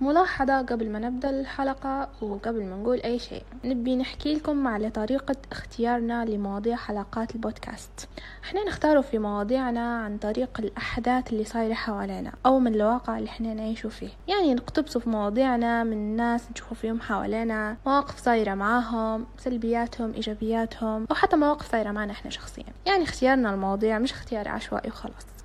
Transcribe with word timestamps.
ملاحظة 0.00 0.62
قبل 0.62 0.90
ما 0.90 0.98
نبدأ 0.98 1.30
الحلقة 1.30 2.08
وقبل 2.22 2.64
ما 2.64 2.76
نقول 2.76 3.00
أي 3.00 3.18
شيء 3.18 3.42
نبي 3.64 3.96
نحكي 3.96 4.34
لكم 4.34 4.68
على 4.68 4.90
طريقة 4.90 5.36
اختيارنا 5.52 6.24
لمواضيع 6.24 6.76
حلقات 6.76 7.34
البودكاست. 7.34 8.08
إحنا 8.44 8.64
نختاره 8.64 9.00
في 9.00 9.18
مواضيعنا 9.18 9.98
عن 9.98 10.18
طريق 10.18 10.50
الأحداث 10.58 11.32
اللي 11.32 11.44
صايرة 11.44 11.74
حوالينا 11.74 12.32
أو 12.46 12.58
من 12.58 12.74
الواقع 12.74 13.18
اللي 13.18 13.28
إحنا 13.28 13.54
نعيشوا 13.54 13.90
فيه. 13.90 14.08
يعني 14.28 14.54
نقتبسوا 14.54 15.00
في 15.00 15.08
مواضيعنا 15.10 15.84
من 15.84 16.16
ناس 16.16 16.50
نشوفوا 16.50 16.76
فيهم 16.76 17.00
حوالينا 17.00 17.76
مواقف 17.86 18.18
صايرة 18.18 18.54
معاهم 18.54 19.26
سلبياتهم 19.38 20.12
إيجابياتهم 20.14 21.06
أو 21.10 21.14
حتى 21.14 21.36
مواقف 21.36 21.70
صايرة 21.72 21.90
معنا 21.90 22.12
إحنا 22.12 22.30
شخصيا. 22.30 22.64
يعني 22.86 23.02
اختيارنا 23.04 23.54
المواضيع 23.54 23.98
مش 23.98 24.12
اختيار 24.12 24.48
عشوائي 24.48 24.88
وخلاص. 24.90 25.35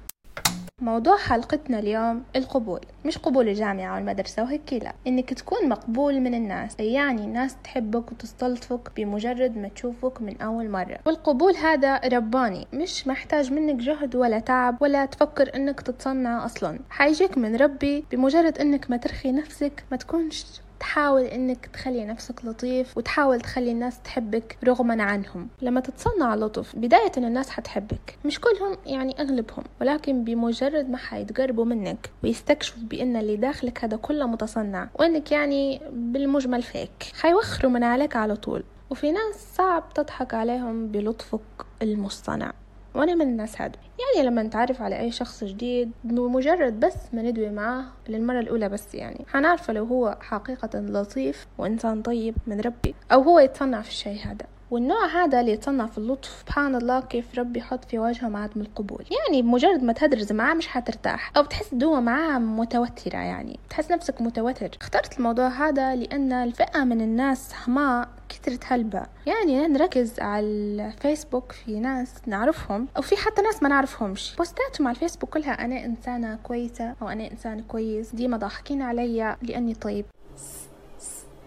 موضوع 0.81 1.17
حلقتنا 1.17 1.79
اليوم 1.79 2.23
القبول 2.35 2.79
مش 3.05 3.17
قبول 3.17 3.47
الجامعة 3.47 3.95
والمدرسة 3.95 4.43
وهيك 4.43 4.73
لا. 4.73 4.93
إنك 5.07 5.33
تكون 5.33 5.69
مقبول 5.69 6.19
من 6.19 6.33
الناس 6.33 6.79
يعني 6.79 7.21
الناس 7.25 7.55
تحبك 7.63 8.11
وتستلطفك 8.11 8.91
بمجرد 8.95 9.57
ما 9.57 9.67
تشوفك 9.67 10.21
من 10.21 10.41
أول 10.41 10.69
مرة. 10.69 10.99
والقبول 11.05 11.55
هذا 11.55 11.97
رباني 11.97 12.67
مش 12.73 13.07
محتاج 13.07 13.53
منك 13.53 13.75
جهد 13.75 14.15
ولا 14.15 14.39
تعب 14.39 14.81
ولا 14.81 15.05
تفكر 15.05 15.55
إنك 15.55 15.81
تتصنع 15.81 16.45
أصلا. 16.45 16.79
حيجيك 16.89 17.37
من 17.37 17.55
ربي 17.55 18.05
بمجرد 18.11 18.57
إنك 18.57 18.91
ما 18.91 18.97
ترخي 18.97 19.31
نفسك 19.31 19.83
ما 19.91 19.97
تكونش 19.97 20.45
تحاول 20.81 21.21
إنك 21.21 21.65
تخلي 21.65 22.05
نفسك 22.05 22.45
لطيف 22.45 22.97
وتحاول 22.97 23.41
تخلي 23.41 23.71
الناس 23.71 24.01
تحبك 24.01 24.57
رغما 24.63 25.03
عنهم. 25.03 25.47
لما 25.61 25.79
تتصنع 25.79 26.35
لطف 26.35 26.75
بداية 26.75 27.11
الناس 27.17 27.49
حتحبك. 27.49 28.17
مش 28.25 28.39
كلهم 28.39 28.77
يعني 28.85 29.21
أغلبهم 29.21 29.63
ولكن 29.81 30.23
بمجرد 30.23 30.89
ما 30.89 30.97
حيتقربوا 30.97 31.65
منك 31.65 32.09
ويستكشفوا 32.23 32.83
بأن 32.83 33.15
اللي 33.15 33.37
داخلك 33.37 33.83
هذا 33.83 33.97
كله 33.97 34.27
متصنع 34.27 34.89
وأنك 34.99 35.31
يعني 35.31 35.81
بالمجمل 35.91 36.61
فيك 36.61 37.11
حيوخروا 37.21 37.71
من 37.71 37.83
عليك 37.83 38.15
على 38.15 38.35
طول. 38.35 38.63
وفي 38.89 39.11
ناس 39.11 39.55
صعب 39.55 39.93
تضحك 39.93 40.33
عليهم 40.33 40.87
بلطفك 40.87 41.39
المصطنع. 41.81 42.53
وأنا 42.95 43.15
من 43.15 43.21
الناس 43.21 43.61
هذا 43.61 43.71
يعني 43.99 44.27
لما 44.27 44.43
نتعرف 44.43 44.81
على 44.81 44.99
أي 44.99 45.11
شخص 45.11 45.43
جديد 45.43 45.91
بمجرد 46.03 46.79
بس 46.79 46.95
ما 47.13 47.21
ندوي 47.21 47.49
معاه 47.49 47.85
للمرة 48.09 48.39
الأولى 48.39 48.69
بس 48.69 48.95
يعني. 48.95 49.25
حنعرفه 49.27 49.73
لو 49.73 49.85
هو 49.85 50.17
حقيقة 50.21 50.79
لطيف 50.79 51.47
وإنسان 51.57 52.01
طيب 52.01 52.35
من 52.47 52.59
ربي 52.59 52.95
أو 53.11 53.21
هو 53.21 53.39
يتصنع 53.39 53.81
في 53.81 53.89
الشيء 53.89 54.19
هذا. 54.25 54.50
والنوع 54.71 55.05
هذا 55.05 55.39
اللي 55.39 55.51
يتصنع 55.51 55.85
في 55.85 55.97
اللطف 55.97 56.29
سبحان 56.39 56.75
الله 56.75 57.01
كيف 57.01 57.39
ربي 57.39 57.59
يحط 57.59 57.85
في 57.85 57.99
وجهه 57.99 58.37
عدم 58.37 58.61
القبول. 58.61 59.05
يعني 59.11 59.41
بمجرد 59.41 59.83
ما 59.83 59.93
تهدرز 59.93 60.31
معاه 60.31 60.53
مش 60.53 60.67
حترتاح 60.67 61.31
أو 61.37 61.43
بتحس 61.43 61.73
دوا 61.73 61.99
معاه 61.99 62.39
متوترة 62.39 63.17
يعني 63.17 63.59
تحس 63.69 63.91
نفسك 63.91 64.21
متوتر. 64.21 64.69
اخترت 64.81 65.17
الموضوع 65.17 65.47
هذا 65.47 65.95
لأن 65.95 66.33
الفئة 66.33 66.83
من 66.83 67.01
الناس 67.01 67.53
هما 67.67 68.07
كثرة 68.29 68.59
هلبة. 68.67 69.03
يعني 69.25 69.67
نركز 69.67 70.19
على 70.19 70.45
الفيسبوك 70.45 71.51
في 71.51 71.79
ناس 71.79 72.13
نعرفهم 72.25 72.87
أو 72.97 73.01
في 73.01 73.15
حتى 73.15 73.41
ناس 73.41 73.63
ما 73.63 73.69
نعرفهمش. 73.69 74.35
بوستاتهم 74.37 74.87
على 74.87 74.95
الفيسبوك 74.95 75.29
كلها 75.29 75.65
أنا 75.65 75.85
إنسانة 75.85 76.39
كويسة 76.43 76.95
أو 77.01 77.09
أنا 77.09 77.31
إنسان 77.31 77.61
كويس. 77.61 78.15
ديما 78.15 78.37
ضاحكين 78.37 78.81
علي 78.81 79.37
لأني 79.41 79.73
طيب. 79.73 80.05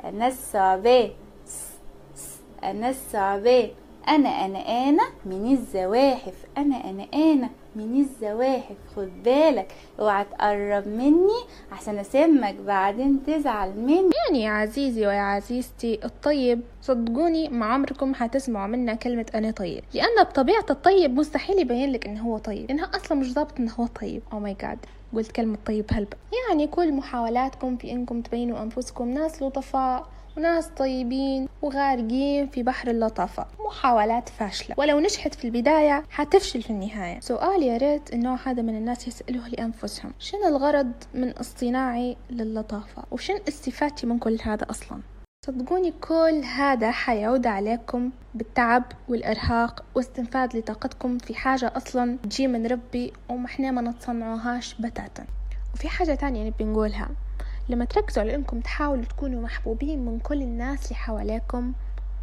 أنا 0.04 0.26
الصعبان 0.26 1.10
أنا 2.70 2.90
الصعبان 2.90 3.68
أنا 4.08 4.28
أنا 4.28 4.58
أنا 4.58 5.02
من 5.26 5.52
الزواحف. 5.52 6.34
أنا 6.58 6.90
أنا 6.90 7.06
أنا 7.14 7.48
من 7.76 8.00
الزواحف. 8.00 8.76
خد 8.96 9.08
بالك. 9.24 9.72
اوعى 10.00 10.24
تقرب 10.24 10.88
مني 10.88 11.40
عشان 11.72 11.98
أسمك 11.98 12.54
بعدين 12.54 13.20
تزعل 13.26 13.72
مني. 13.76 14.10
يعني 14.26 14.42
يا 14.42 14.50
عزيزي 14.50 15.06
ويا 15.06 15.20
عزيزتي 15.20 15.98
الطيب 16.04 16.60
صدقوني 16.82 17.48
ما 17.48 17.66
عمركم 17.66 18.14
حتسمعوا 18.14 18.66
منا 18.66 18.94
كلمة 18.94 19.26
أنا 19.34 19.50
طيب. 19.50 19.84
لأن 19.94 20.22
بطبيعة 20.24 20.66
الطيب 20.70 21.14
مستحيل 21.18 21.58
يبين 21.58 21.92
لك 21.92 22.06
إنه 22.06 22.22
هو 22.22 22.38
طيب. 22.38 22.68
لأنها 22.68 22.84
أصلا 22.84 23.18
مش 23.18 23.34
ضابط 23.34 23.52
إنه 23.60 23.72
هو 23.80 23.86
طيب. 23.86 24.22
أو 24.32 24.40
ماي 24.40 24.56
جاد 24.62 24.78
قلت 25.14 25.32
كلمة 25.32 25.58
طيب 25.66 25.84
هلبة. 25.92 26.16
يعني 26.48 26.66
كل 26.66 26.92
محاولاتكم 26.92 27.76
في 27.76 27.92
إنكم 27.92 28.20
تبينوا 28.20 28.62
أنفسكم 28.62 29.08
ناس 29.08 29.42
لطفاء. 29.42 30.06
وناس 30.36 30.66
طيبين 30.66 31.48
وغارقين 31.62 32.46
في 32.46 32.62
بحر 32.62 32.90
اللطافة. 32.90 33.46
محاولات 33.66 34.28
فاشلة. 34.28 34.74
ولو 34.78 35.00
نجحت 35.00 35.34
في 35.34 35.44
البداية 35.44 36.04
حتفشل 36.10 36.62
في 36.62 36.70
النهاية. 36.70 37.20
سؤال 37.20 37.62
يا 37.62 37.76
ريت 37.76 38.12
النوع 38.12 38.38
هذا 38.44 38.62
من 38.62 38.76
الناس 38.76 39.08
يسألوه 39.08 39.48
لأنفسهم. 39.48 40.12
شنو 40.18 40.46
الغرض 40.48 40.92
من 41.14 41.30
اصطناعي 41.30 42.16
للطافة 42.30 43.02
وشن 43.10 43.34
استفادتي 43.48 44.06
من 44.06 44.18
كل 44.18 44.38
هذا 44.42 44.70
أصلا؟ 44.70 45.00
صدقوني 45.46 45.92
كل 46.00 46.42
هذا 46.56 46.90
حيعود 46.90 47.46
عليكم 47.46 48.10
بالتعب 48.34 48.84
والإرهاق 49.08 49.84
واستنفاد 49.94 50.56
لطاقتكم 50.56 51.18
في 51.18 51.34
حاجة 51.34 51.72
أصلا 51.76 52.18
تجي 52.22 52.46
من 52.46 52.66
ربي 52.66 53.12
وما 53.28 53.46
إحنا 53.46 53.70
ما 53.70 53.80
نتصنعوهاش 53.82 54.74
بتاتا. 54.74 55.24
وفي 55.74 55.88
حاجة 55.88 56.14
تانية 56.14 56.46
نبي 56.46 56.64
نقولها. 56.64 57.08
لما 57.68 57.84
تركزوا 57.84 58.22
على 58.22 58.34
إنكم 58.34 58.60
تحاولوا 58.60 59.04
تكونوا 59.04 59.42
محبوبين 59.42 60.04
من 60.04 60.18
كل 60.18 60.42
الناس 60.42 60.84
اللي 60.84 60.94
حواليكم 60.94 61.72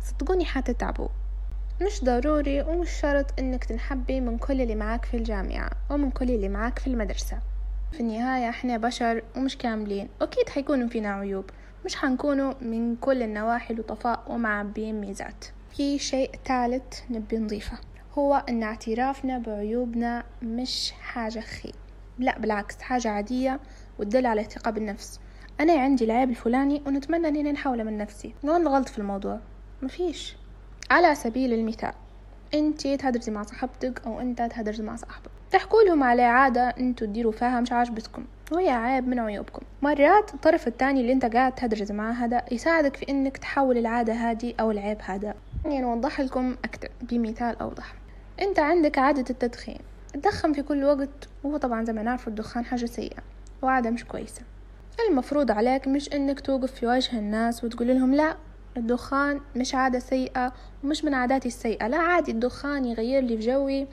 صدقوني 0.04 0.46
حتتعبوا. 0.46 1.08
مش 1.82 2.04
ضروري 2.04 2.62
ومش 2.62 2.90
شرط 2.90 3.40
إنك 3.40 3.64
تنحبي 3.64 4.22
من 4.22 4.38
كل 4.38 4.62
اللي 4.62 4.76
معاك 4.76 5.06
في 5.06 5.18
الجامعة 5.18 5.70
ومن 5.90 6.12
كل 6.12 6.30
اللي 6.30 6.50
معاك 6.50 6.80
في 6.80 6.88
المدرسة. 6.88 7.40
في 7.92 8.00
النهاية 8.00 8.50
إحنا 8.50 8.78
بشر 8.78 9.24
ومش 9.38 9.58
كاملين. 9.58 10.10
أكيد 10.22 10.50
حيكونوا 10.50 10.88
فينا 10.88 11.14
عيوب. 11.14 11.46
مش 11.86 11.96
حنكونوا 11.96 12.54
من 12.62 12.96
كل 12.96 13.24
النواحي 13.24 13.74
لطفاء 13.74 14.24
ومعبين 14.28 15.02
ميزات. 15.02 15.46
في 15.72 16.00
شيء 16.00 16.32
ثالث 16.46 17.00
نبي 17.10 17.38
نضيفه. 17.38 17.78
هو 18.18 18.44
إن 18.50 18.64
اعترافنا 18.64 19.38
بعيوبنا 19.38 20.24
مش 20.42 20.92
حاجة 20.92 21.40
خي. 21.40 21.72
لا 22.20 22.40
بالعكس 22.40 22.82
حاجة 22.82 23.10
عادية 23.10 23.60
وتدل 24.00 24.26
على 24.26 24.42
الثقة 24.42 24.72
بالنفس 24.72 25.20
أنا 25.62 25.74
عندي 25.74 26.06
العيب 26.06 26.30
الفلاني 26.30 26.82
ونتمنى 26.88 27.28
أني 27.28 27.52
نحاول 27.52 27.84
من 27.84 27.98
نفسي. 27.98 28.34
وين 28.44 28.62
الغلط 28.62 28.90
في 28.90 29.00
الموضوع. 29.00 29.40
مفيش. 29.82 30.36
على 30.92 31.16
سبيل 31.16 31.54
المثال 31.54 31.94
انت 32.54 32.88
تهدرزي 32.88 33.32
مع 33.32 33.44
صاحبتك 33.44 34.02
أو 34.06 34.20
أنت 34.20 34.42
تهدرزي 34.42 34.84
مع 34.84 34.96
صاحبك. 34.96 35.32
تحكوا 35.52 35.82
لهم 35.84 36.04
على 36.04 36.22
عادة 36.22 36.62
أنتوا 36.62 37.08
تديروا 37.08 37.32
فيها 37.32 37.62
مش 37.62 37.72
عاجبتكم. 37.72 38.26
وهي 38.52 38.70
عيب 38.70 39.08
من 39.08 39.20
عيوبكم. 39.20 39.62
مرات 39.82 40.34
الطرف 40.34 40.68
الثاني 40.68 41.02
اللي 41.02 41.14
أنت 41.14 41.26
قاعد 41.26 41.56
تهدرز 41.56 41.92
معاه 41.92 42.14
هذا 42.14 42.46
يساعدك 42.52 42.96
في 42.96 43.10
إنك 43.10 43.38
تحول 43.38 43.78
العادة 43.78 44.14
هذه 44.14 44.54
أو 44.60 44.72
العيب 44.72 44.98
هذا. 45.02 45.34
يعني 45.66 45.82
نوضح 45.82 46.22
لكم 46.22 46.56
أكثر 46.66 46.90
بمثال 47.02 47.62
أوضح. 47.62 47.94
أنت 48.42 48.60
عندك 48.60 48.98
عادة 48.98 49.26
التدخين. 49.30 49.80
تدخن 50.14 50.54
في 50.54 50.62
كل 50.62 50.84
وقت 50.84 51.30
وهو 51.44 51.58
طبعا 51.58 51.84
زي 51.86 51.94
ما 51.94 52.04
نعرف 52.04 52.28
الدخان 52.28 52.66
حاجة 52.66 52.86
سيئة 52.86 53.24
وعادة 53.62 53.90
مش 53.90 54.06
كويسة. 54.06 54.42
المفروض 55.10 55.52
عليك 55.52 55.88
مش 55.88 56.14
إنك 56.14 56.40
توقف 56.40 56.72
في 56.72 56.88
وجه 56.88 57.20
الناس 57.20 57.64
وتقول 57.64 57.88
لهم 57.88 58.16
لا 58.16 58.38
الدخان 58.78 59.42
مش 59.56 59.76
عادة 59.76 60.00
سيئة 60.00 60.54
ومش 60.84 61.04
من 61.04 61.14
عاداتي 61.14 61.48
السيئة. 61.48 61.88
لا 61.88 61.98
عادي 61.98 62.32
الدخان 62.32 62.86
يغير 62.86 63.24
لي 63.24 63.38
في 63.38 63.46
جوي 63.46 63.88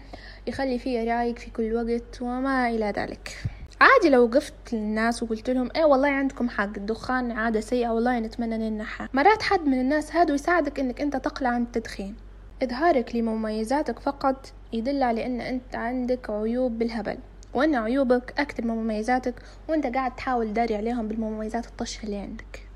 يخلي 0.47 0.79
فيه 0.79 1.15
رايق 1.15 1.39
في 1.39 1.51
كل 1.51 1.75
وقت 1.75 2.23
وما 2.23 2.69
إلى 2.69 2.93
ذلك. 2.97 3.37
عادي 3.81 4.09
لو 4.11 4.25
وقفت 4.25 4.55
للناس 4.73 5.23
وقلت 5.23 5.51
لهم 5.51 5.69
إيه 5.77 5.85
والله 5.85 6.09
عندكم 6.09 6.49
حق 6.49 6.77
الدخان 6.77 7.31
عادة 7.31 7.61
سيئة 7.61 7.89
والله 7.89 8.19
نتمنى 8.19 8.71
ننحى 8.71 9.07
مرات 9.15 9.43
حد 9.43 9.67
من 9.67 9.81
الناس 9.81 10.17
هادو 10.17 10.35
يساعدك 10.35 10.81
إنك 10.81 11.01
أنت 11.01 11.17
تقلع 11.17 11.49
عن 11.49 11.63
التدخين. 11.63 12.17
إظهارك 12.63 13.17
لمميزاتك 13.17 13.99
فقط 13.99 14.53
يدل 14.73 15.03
على 15.03 15.27
أن 15.27 15.41
أنت 15.41 15.75
عندك 15.75 16.31
عيوب 16.31 16.79
بالهبل. 16.79 17.19
وأن 17.55 17.75
عيوبك 17.75 18.35
أكثر 18.39 18.65
من 18.65 18.75
مميزاتك 18.75 19.35
وأنت 19.69 19.87
قاعد 19.87 20.17
تحاول 20.17 20.53
داري 20.53 20.77
عليهم 20.77 21.09
بالمميزات 21.09 21.67
الطشة 21.67 22.05
اللي 22.05 22.17
عندك. 22.17 22.69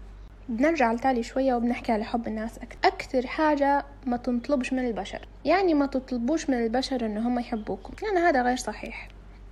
بنرجع 0.49 0.93
لتالي 0.93 1.23
شوية 1.23 1.55
وبنحكي 1.55 1.93
على 1.93 2.05
حب 2.05 2.27
الناس 2.27 2.59
أكثر 2.59 2.79
أكثر 2.85 3.27
حاجة 3.27 3.85
ما 4.07 4.17
تطلبش 4.17 4.73
من 4.73 4.87
البشر. 4.87 5.29
يعني 5.45 5.75
ما 5.75 5.87
تطلبوش 5.87 6.51
من 6.51 6.57
البشر 6.57 7.07
إن 7.07 7.19
هم 7.19 7.39
يحبوكم. 7.39 7.93
لأن 8.03 8.17
يعني 8.17 8.29
هذا 8.29 8.43
غير 8.43 8.57
صحيح. 8.57 9.09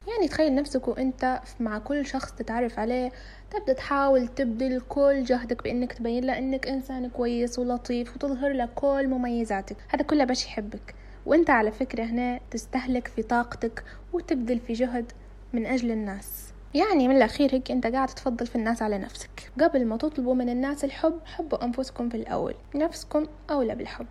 يعني 0.09 0.29
تخيل 0.29 0.55
نفسك 0.55 0.89
وأنت 0.89 1.41
مع 1.61 1.79
كل 1.79 2.07
شخص 2.07 2.33
تتعرف 2.33 2.79
عليه 2.79 3.13
تبدأ 3.51 3.73
تحاول 3.73 4.29
تبذل 4.29 4.81
كل 4.89 5.25
جهدك 5.25 5.65
بإنك 5.65 5.93
تبين 5.93 6.25
له 6.25 6.39
إنك 6.39 6.69
إنسان 6.69 7.09
كويس 7.09 7.59
ولطيف 7.59 8.17
وتظهر 8.17 8.53
له 8.53 8.69
كل 8.75 9.09
مميزاتك. 9.09 9.77
هذا 9.89 10.03
كله 10.03 10.25
باش 10.25 10.47
يحبك. 10.47 10.95
وانت 11.31 11.51
على 11.51 11.73
فكرة 11.73 12.05
هنا 12.05 12.41
تستهلك 12.51 13.09
في 13.09 13.23
طاقتك 13.23 13.85
وتبذل 14.13 14.59
في 14.59 14.73
جهد 14.73 15.13
من 15.53 15.67
أجل 15.67 15.91
الناس. 15.91 16.53
يعني 16.75 17.09
من 17.09 17.17
الأخير 17.17 17.55
هيك 17.55 17.71
أنت 17.71 17.87
قاعد 17.87 18.09
تفضل 18.09 18.47
في 18.47 18.57
الناس 18.57 18.83
على 18.83 18.99
نفسك. 18.99 19.53
قبل 19.61 19.87
ما 19.87 19.97
تطلبوا 19.97 20.35
من 20.35 20.49
الناس 20.49 20.85
الحب 20.85 21.15
حبوا 21.25 21.65
أنفسكم 21.65 22.09
في 22.09 22.17
الأول. 22.17 22.55
نفسكم 22.75 23.27
أولى 23.51 23.75
بالحب. 23.75 24.07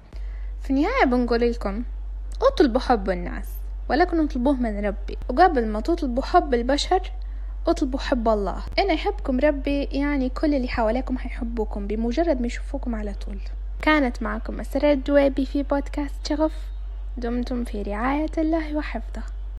في 0.62 0.70
النهاية 0.70 1.06
بنقول 1.06 1.52
لكم 1.52 1.84
اطلبوا 2.42 2.80
حب 2.80 3.10
الناس 3.10 3.48
ولكن 3.90 4.20
اطلبوه 4.20 4.54
من 4.54 4.86
ربي. 4.86 5.18
وقبل 5.30 5.68
ما 5.68 5.80
تطلبوا 5.80 6.24
حب 6.24 6.54
البشر 6.54 7.12
اطلبوا 7.68 8.00
حب 8.00 8.30
الله. 8.30 8.64
أنا 8.80 8.94
يحبكم 8.94 9.40
ربي 9.40 9.84
يعني 9.84 10.30
كل 10.30 10.54
اللي 10.54 10.68
حواليكم 10.68 11.18
حيحبوكم 11.18 11.88
بمجرد 11.88 12.42
ما 12.42 12.48
يشوفوكم 12.48 12.96
على 12.96 13.14
طول. 13.14 13.40
كانت 13.82 14.24
معكم 14.24 14.58
مسرة 14.58 14.92
الدويبي 14.92 15.46
في 15.46 15.64
بودكاست 15.64 16.28
شغف. 16.28 16.79
دمتم 17.18 17.64
في 17.64 17.82
رعاية 17.82 18.32
الله 18.38 18.76
وحفظه. 18.76 19.39